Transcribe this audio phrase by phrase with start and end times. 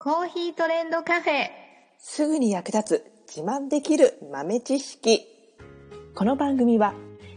[0.00, 1.48] コーヒートレンドカフェ。
[1.98, 5.26] すぐに役立つ自慢できる豆知識。
[6.14, 6.94] この番組は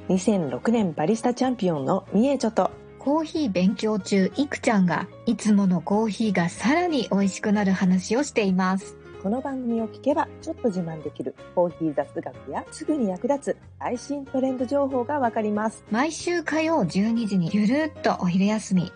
[0.10, 2.70] 2006年バリスタチャンピオンのみえちょと
[3.00, 8.96] コーヒー勉強中、いくちゃんが、いつものコーヒーがさらに美味しくなる話をしています。
[9.24, 15.84] この番組を聞けばちょっと自慢できるコーヒー雑学やすぐに役立つ最新トレンド情報がわかります。
[15.90, 18.92] 毎週火曜12時にゆるっとお昼休み。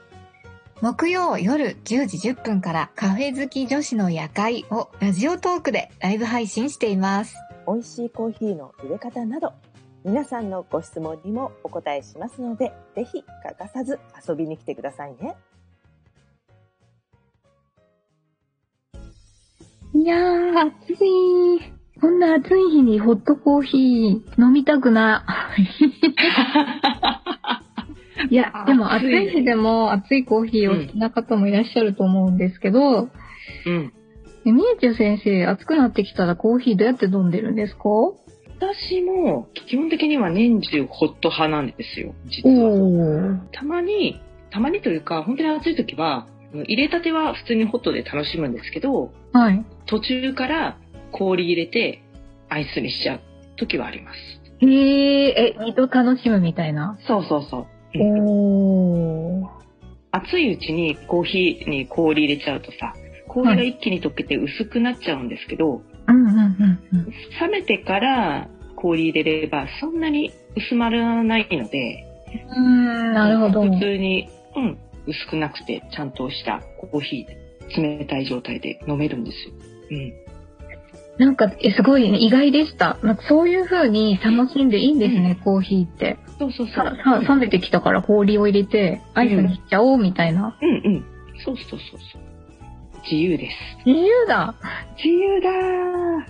[0.82, 7.36] 木曜夜10時10分からカフェ好き女子の夜会をラジオトークでライブ配信しています。
[7.66, 9.54] 美味しいコーヒーの入れ方など
[10.04, 15.36] 皆さんのご質問にもお答えしますのでぜひ欠かさず遊びに来てくださいね。
[19.94, 21.72] いやー、暑い。
[22.02, 25.24] こんな暑い日にホットコーヒー飲みたくな
[25.58, 25.64] い。
[28.36, 33.10] いや、でも暑い日でも熱いコーヒーを好きな方もいらっしゃると思うんですけど、
[33.66, 33.94] うん。
[34.46, 37.82] えみえちゅ先生、暑くなってきたらコーヒーどうやって飲んでるんですか？
[38.58, 42.70] 私も基本的には年中ホット派なんですよ、実は。
[42.72, 43.40] ー。
[43.52, 49.66] たまに、たまにというか、本当に暑い時は、入れたては普通にホットで楽しむんですけど、はい。
[49.88, 50.78] 途中から
[51.12, 52.02] 氷入れて
[52.50, 53.20] アイスにしちゃう
[53.58, 54.18] 時はあります。
[54.62, 56.98] へー、え、二度楽しむみたいな？
[57.08, 57.68] そうそうそう。
[60.12, 62.94] 熱いうちにコーヒーに氷入れちゃうとさ、
[63.28, 67.06] 氷が一気に溶けて薄くなっちゃうんですけど、うんうんうんうん。
[67.42, 72.06] 冷めてから氷入れればそんなに薄まらないので、
[72.50, 73.64] うーん、なるほど。
[73.64, 79.54] 普通に、うん、薄くなくてちゃんとしたコーヒーで冷たい状態で飲めるんですよ。
[79.92, 80.14] うん。
[81.18, 82.98] なんか、えすごい、ね、意外でした。
[83.02, 86.18] なんかそういう風に楽しんでいいんですね、コーヒーって。
[86.38, 86.86] そうそうそう。
[86.86, 90.58] ささ冷めてきたから氷を入れて、アイスにしちゃおうみたいな。
[90.62, 91.06] うんうん。
[91.44, 92.22] そうそうそうそう。
[93.04, 93.58] 自由です。
[93.86, 94.56] 自由だ
[94.98, 96.26] 自由だー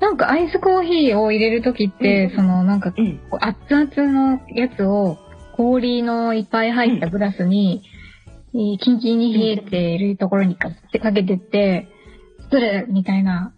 [0.00, 3.20] なんかアイスコーヒーを入れるときって、うんそのなんか、うん。
[3.40, 5.18] 熱々のやつを
[5.52, 7.82] 氷のいっぱい入ったグラスに、
[8.52, 11.86] いいキンキンに冷えているところにかってかけてって、
[12.44, 13.52] 作るみたいな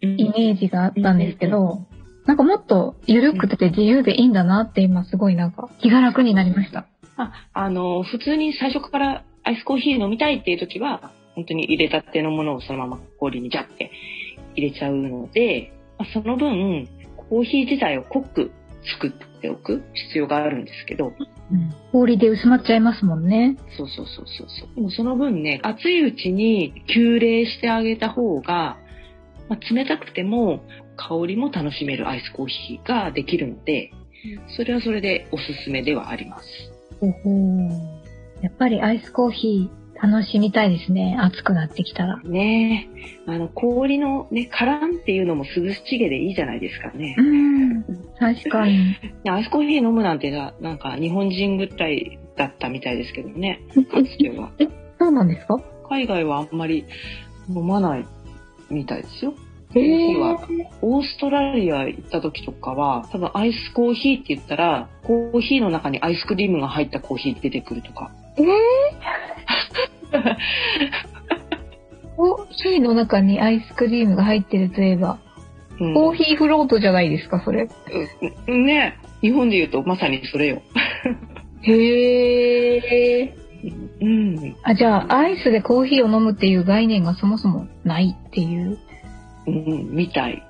[0.00, 1.86] イメージがあったんですけど、
[2.28, 6.86] なんかもっと緩くて自由でいいんだなって今すごいなんか気が楽になりました。
[7.16, 13.90] あ、あの、普通に最初からアイスコーヒー飲みたいっていう時は、本当に入れたてのものをそのまま氷にジャって
[14.54, 16.86] 入れちゃうので、まあその分、
[17.16, 18.50] コーヒー自体を濃く
[19.00, 21.14] 作っておく必要があるんですけど、
[21.50, 23.56] うん、氷で薄まっちゃいますもんね。
[23.78, 24.74] そうそうそうそうそう。
[24.74, 28.76] でもその分ね、熱いうちに急冷してあげた方が、
[29.48, 30.60] まあ、冷たくても
[30.98, 33.92] 香りも楽しめるアイスコーヒーができるので、
[34.56, 36.44] それはそれでおすすめではあります。
[37.00, 37.68] ほほ
[38.42, 41.16] やっぱりアイスコーヒー楽しみたいですね。
[41.20, 42.20] 暑くなってきたら。
[42.22, 42.88] ね
[43.26, 47.22] え、あの氷のね、カランっていうのも涼しげでいいじゃないですかねう。
[47.22, 47.82] ん。
[48.18, 48.94] 確かに。
[49.28, 53.60] アイスコーヒー飲むなんてな、なんか日本人ぐらいだったみたいですけどね、
[53.90, 54.50] かつては。
[54.98, 55.56] そうなんですか？
[55.88, 56.84] 海外はあんまり
[57.48, 58.04] 飲まない
[58.70, 59.34] みたいですよ。
[59.74, 60.38] へーは
[60.80, 68.10] オーストラリア行った時とかは、多分アイスコーヒーって言ったら、コーヒーの中にアイスクリームが入ったコーヒー出てくるとか。
[68.38, 68.42] え
[72.16, 75.18] コーヒーの中にアイスクリームが入ってるといえば、
[75.80, 77.68] うんコーヒーフロートじゃないですか、それ。
[78.48, 80.60] うんね日本で言うとまさにそれよ。
[81.62, 82.76] へ
[83.22, 83.34] え。
[84.00, 84.56] うん。
[84.64, 88.76] あ、じゃあ、アイスでコーヒーを飲むっていう概念がそもそもないっていう？
[89.48, 90.42] うん、みたい。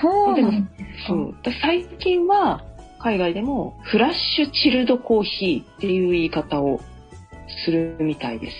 [0.00, 1.08] そうなんですか？
[1.08, 1.36] そう。
[1.42, 2.64] だ最近は、
[2.98, 6.80] 海外でも、フラッシュチルドコーヒーっていう言い方を
[7.64, 8.56] するみたいです。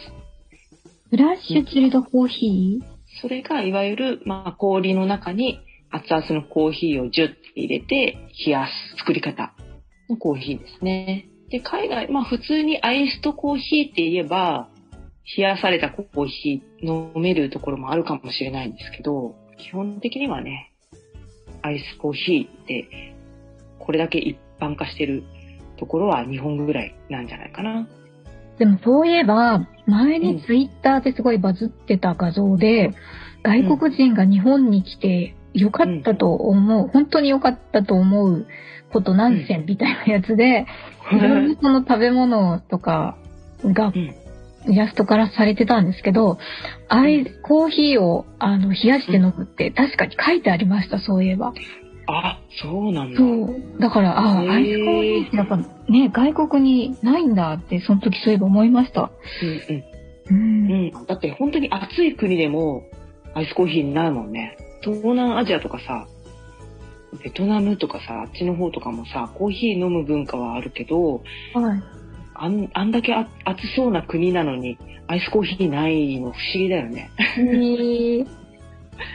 [1.10, 2.86] フラッシュチルドコーヒー？
[3.22, 9.54] それが、いわゆる、まあ、氷の中に熱々のコーヒーをジュッて入れて冷やす作り方
[10.10, 11.26] のコーヒーですね。
[11.48, 14.68] で、海外、まあ、普通にアイスとコーヒーって言えば、
[15.36, 20.72] 冷やされたコーヒー飲めるところもあるかもしれないんですけど、基本的にはね、
[21.62, 23.14] アイスコーヒーって、
[23.78, 25.22] これだけ一般化してる
[25.78, 27.86] ところは日本ぐらいなんじゃないかな。
[28.58, 32.92] でもそういえば、前にツイッターですごいバズってた画像で、
[33.42, 38.46] 外国人が日本に来てよかったと思う、本当によかったと思う
[38.92, 40.66] こと何選みたいなやつで、
[41.12, 43.16] いろんなその食べ物とか
[43.64, 44.25] がうん
[44.68, 46.38] イラストからされてたんですけど、
[46.88, 51.52] アイス、コーヒーをあの冷やして飲むって確かに書いてありました、そういえば。
[52.08, 53.18] あ、そうなんだ。
[53.18, 53.80] そう。
[53.80, 59.10] だから、あアイスコーヒーってやっぱね、外国にないんだって、その時そういえば思いました。
[59.42, 59.82] うんうん。
[59.82, 59.84] う。
[60.30, 60.90] うんん。
[61.06, 62.84] だって本当に暑い国でも
[63.34, 64.56] アイスコーヒーないもんね。
[64.82, 66.06] 東南アジアとかさ、
[67.22, 71.22] ベトナムとかさ、あっちの方とかもさ、コーヒー飲む文化はあるけど、
[71.54, 71.82] はい。
[72.42, 74.78] あんあんだけあ暑そうな国なのに、
[75.08, 77.10] アイスコーヒーないの不思議だよね。
[77.36, 78.26] へー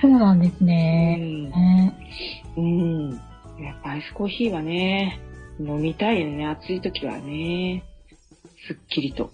[0.02, 1.18] そうなんですね。
[1.18, 1.94] ね
[2.56, 3.10] うん。
[3.12, 5.20] やっぱアイスコーヒーはね、
[5.60, 6.46] 飲みたいよね。
[6.46, 7.84] 暑い時はね。
[8.68, 9.32] すっきりと。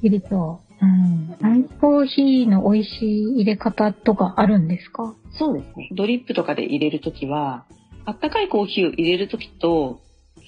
[0.00, 0.60] きりと。
[0.80, 1.36] うん。
[1.44, 5.14] アイスコーヒーの美味しい入れ方とかあるんですか？
[5.32, 5.88] そうですね。
[5.92, 7.64] ドリップとかで入れるときは、
[8.04, 10.00] あったかいコーヒーを入れるときと、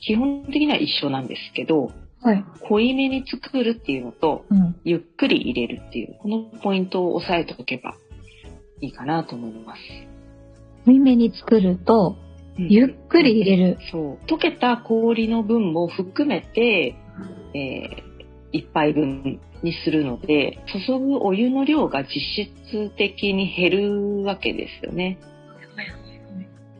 [0.02, 1.90] 基本的には一緒なんですけど、
[2.22, 2.44] はい。
[2.68, 4.76] 濃いめに作るっていうのと、うん。
[4.84, 7.94] ゆっくり入れるっていう、このポイントを押さえておけば
[8.80, 9.80] いいかなと思います。
[10.84, 12.26] 濃いめに作ると、うん
[12.58, 13.78] ゆっくり入れる。
[13.92, 14.24] そう。
[14.26, 16.96] 溶けた氷の分も含めて、
[17.52, 18.16] えー
[18.52, 22.08] 一杯分にするので、注ぐお湯の量が実
[22.70, 25.18] 質的に減るわけですよね。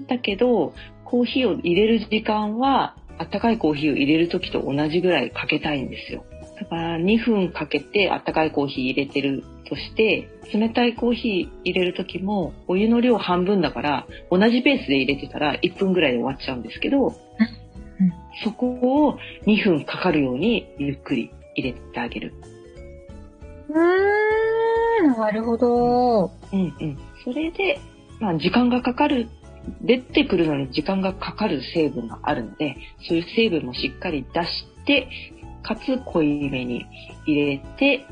[0.09, 0.73] だけど、
[1.05, 6.25] コーヒーを入れる時間は、あったかいコーヒーを入れる時と同じぐらいかけたいんですよ。
[6.59, 17.15] だから2分かけてあったかいコーヒー入れてるとして、冷たいコーヒー入れる時もお湯の量半分だから、同じペースで入れてたら1分ぐらいで終わっちゃうんですけど、
[18.45, 18.69] そこ
[19.09, 22.35] を2分かかるようにゆっくり入れてあげる。
[23.69, 26.31] うーん、なるほど。
[26.53, 26.99] うんうん。
[27.25, 27.79] それで、
[28.21, 29.29] まあ時間がかかる、
[29.83, 32.77] 出てくるのに時間がかかる成分があるので、
[33.09, 35.09] そういう成分もしっかり出して、
[35.63, 36.87] かつ濃いめに
[37.27, 38.07] 入れて、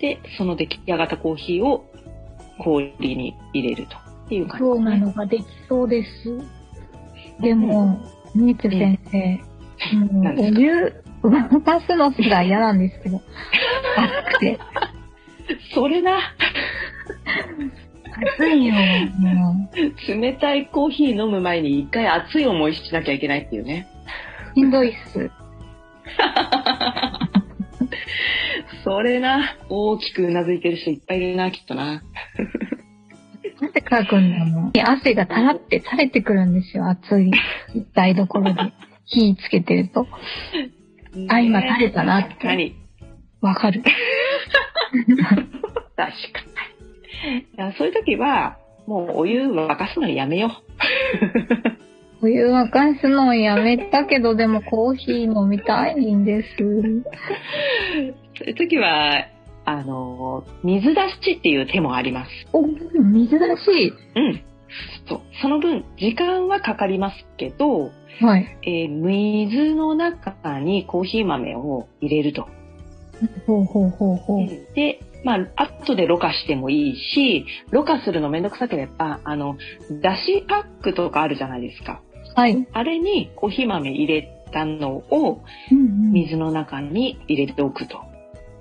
[0.00, 1.84] で、その出来上がったコーヒーを
[2.58, 3.96] 氷に入れると
[4.26, 5.06] っていう感じそうなですね。
[5.06, 6.38] のができそうです。
[7.40, 7.98] でも、
[8.34, 9.40] みーつ先生、
[10.40, 13.20] お湯、沸かすのすら嫌なんですけど、
[13.96, 14.58] 熱くて。
[15.74, 16.18] それな、
[18.16, 18.74] 熱いよ、
[19.18, 19.70] も
[20.08, 23.86] 冷たいコーヒー飲む前に一回熱い思いしなきゃいけないっていうね。
[24.54, 24.60] う。
[24.60, 25.30] しんどいっす。
[28.84, 32.02] それな、大きくうなずいてる人いっぱいいるな、きっとな。
[33.60, 34.72] 汗かくんだもん。
[34.74, 37.32] 汗がたらって垂れてくるんですよ、熱い
[37.94, 38.72] 台所で。
[39.06, 40.06] 火つけてると。
[41.28, 42.76] あ今垂れたなって確かに。
[43.40, 43.82] わかる。
[45.96, 46.45] 確か
[47.78, 50.50] そういう時は、もうお湯沸かすのやめよ
[52.22, 56.62] お湯沸かすのやめたけど、でもコーヒー飲みたいんです。
[56.62, 57.04] う。
[58.38, 59.26] そういう時は、
[59.64, 62.30] あの、水出しっていう手もあります。
[62.52, 63.92] お、水だし？
[64.14, 64.40] うん。
[65.08, 65.20] そう。
[65.42, 67.90] その分、時間はかかりますけど、
[68.20, 68.46] はい。
[68.62, 72.48] えー水の中にコーヒー豆を入れると。
[73.46, 74.48] ほうほうほうほう。
[74.74, 79.56] で、まあ、後でろ過してもいいし、ろ過するのめんどくさければ、あの、
[80.02, 82.02] だしパックとかあるじゃないですか。
[82.34, 82.66] はい。
[82.72, 85.42] あれにコーヒー豆入れたのを。
[86.12, 88.00] 水の中に入れておくと。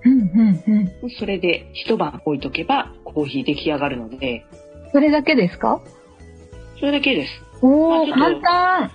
[0.04, 0.64] うんうん
[1.02, 1.10] うん。
[1.20, 4.46] それで一晩置いとけばコーヒー出来上がるので、
[4.92, 5.82] それだけですか？
[6.80, 7.32] それだけです。
[7.62, 8.92] おー、あちょっと簡単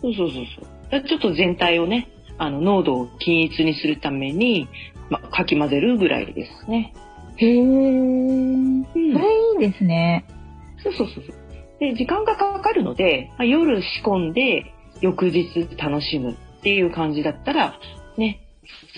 [0.00, 0.44] そうそうそう
[0.90, 1.02] そう。
[1.04, 4.68] ちょっと全体をね、あの、濃度を均一にするために、
[5.10, 6.94] まあ、かき混ぜるぐらいですね。
[7.36, 7.60] へー。
[7.60, 9.04] うんそれ
[9.62, 10.24] いいですね。
[10.82, 11.34] そうそうそうそう。
[11.80, 17.78] で、時間がかかるので、まあ、夜仕込んで、翌日楽しむっていう感じだったら、
[18.16, 18.40] ね、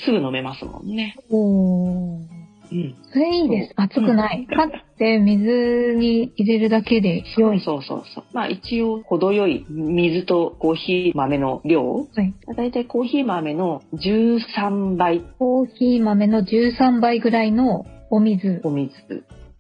[0.04, 1.16] すぐ飲めますもんね。
[1.30, 2.39] おー。
[2.72, 2.94] うん。
[3.12, 3.72] それいいです。
[3.76, 4.46] 熱くない。
[4.46, 7.60] かって水に入れるだけでそう良い。
[7.60, 8.24] そうそうそう。
[8.32, 12.34] まあ一応程よい水とコーヒー豆の量、はい。
[12.56, 18.60] だいたいコーヒー豆の13倍コーヒー豆の13倍ぐらいのお水。
[18.64, 18.92] お水。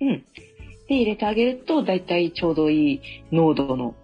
[0.00, 0.24] うん。
[0.88, 3.00] で入れてあげると、だいたいちょうどいい
[3.30, 3.94] 濃度の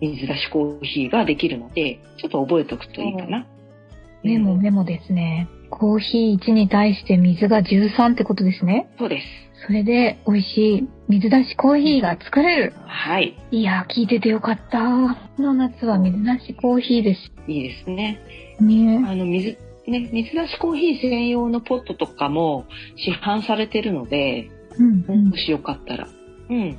[0.00, 3.46] 水出しコーヒーができるので、ちょっと覚えておくといいかな。
[4.22, 5.48] メモうんメモですね。
[5.70, 8.90] コーヒー1に対して水が13ってことですね。
[8.98, 9.26] そうです。
[9.66, 12.72] それで美味しい水出しコーヒーが作れる。
[12.86, 13.36] はい。
[13.50, 14.78] いやー、聞いててよかった。
[15.36, 17.32] この夏は水出しコーヒーです。
[17.46, 18.20] いいですね。
[18.60, 22.64] ねあの、水、ね、水出しコーヒー専用のポットとかも
[22.96, 25.36] 市販されてるので、うんうんも。
[25.36, 26.08] しよかったら。
[26.48, 26.78] うん。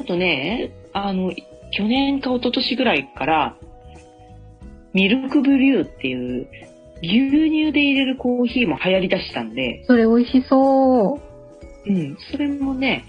[0.00, 1.32] あとね、あの、
[1.70, 3.56] 去年か一昨年ぐらいから、
[4.92, 6.48] ミルクブリューっていう
[7.02, 11.20] 牛乳で入れるコーヒーも流行り出したんで、それ美味しそ
[11.86, 11.90] う。
[11.90, 13.04] うん、それもね、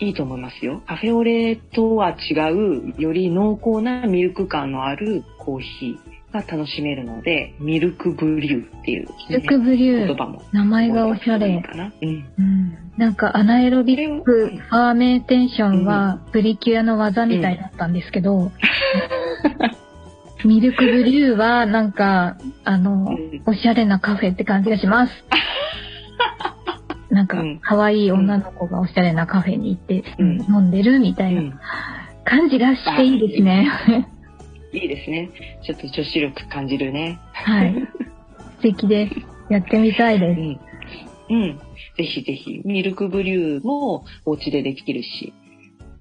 [0.00, 0.82] いいと思いますよ。
[0.86, 10.06] カフェオレとは違う、より濃厚なミルク感のあるコーヒーが楽しめるので、ミルクブリューっていう、ね、milk brew。
[10.06, 10.42] 言葉も。
[10.52, 11.60] 名前がおしゃれ。
[11.62, 11.92] かな。
[12.00, 12.08] うん。
[12.38, 12.78] うん。
[12.96, 18.50] なんか anaerobic fermentation はプリキュアの技みたいだったんですけど、
[20.44, 25.12] milk brew はなんか、あのう、んおしゃれなカフェって感じがします。
[27.10, 31.60] なんかうん、可愛い女の子がおしゃれなカフェに行って、うん飲んでるみたいな
[32.24, 33.68] 感じがしていいですね。
[34.72, 35.30] いいですね。
[35.62, 37.18] ちょっと女子力感じるね。
[37.32, 37.74] はい。
[38.56, 39.14] 素敵です。
[39.50, 40.40] やってみたいうです。
[40.40, 40.60] ん。
[41.30, 41.58] うん。
[41.98, 45.41] ぜひぜひ、ミルクブリューもお家でできるし、まあ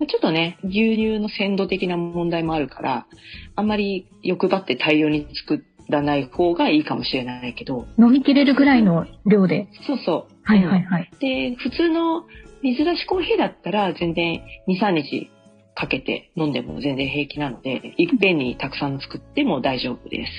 [0.08, 3.08] ちょっとね、牛乳の鮮度的な問題もあるから、
[3.56, 9.68] あんまり欲張って大量に作らない方がいいかもしれないけど、飲みきれるぐらいの量で。
[9.86, 10.34] そうそう。
[10.44, 11.10] はいはいはい。
[11.20, 12.26] で、普通の
[12.64, 15.30] 水出しコーヒーだったら全然2、3日
[15.76, 20.32] かけて飲んでも全然平気なので、いっぺんにたくさん作っても大丈夫です。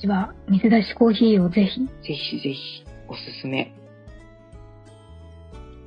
[0.00, 1.80] 私は水出しコーヒーをぜひ。
[1.80, 3.72] ぜひぜひおすすめ。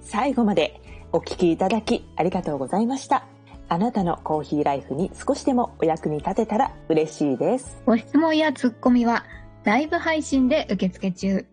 [0.02, 0.82] 最後まで
[1.14, 3.26] お聞きいただきありがとうございました。
[3.68, 7.78] あなたのコーヒーライフに少しでもお役に立てたら嬉しいです。
[7.86, 9.26] ご質問やツッコミは
[9.64, 11.46] ライブ配信で受付中。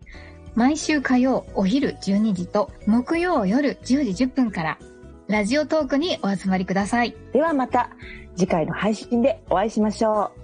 [0.55, 4.77] 毎週火曜お昼12時と木曜夜10時10分から
[5.27, 7.15] ラジオトークにお集まりください。
[7.33, 7.91] ではまた
[8.35, 10.38] 次回の配信でお会いしましょう。